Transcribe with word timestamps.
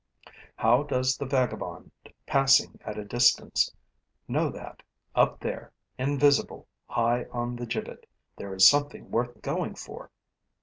How 0.55 0.81
does 0.81 1.15
the 1.15 1.27
vagabond, 1.27 1.91
passing 2.25 2.79
at 2.83 2.97
a 2.97 3.05
distance, 3.05 3.71
know 4.27 4.49
that, 4.49 4.81
up 5.13 5.39
there, 5.39 5.73
invisible, 5.99 6.67
high 6.87 7.25
on 7.25 7.55
the 7.55 7.67
gibbet, 7.67 8.07
there 8.35 8.51
is 8.55 8.67
something 8.67 9.11
worth 9.11 9.43
going 9.43 9.75
for? 9.75 10.09